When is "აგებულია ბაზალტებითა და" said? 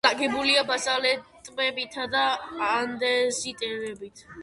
0.19-2.25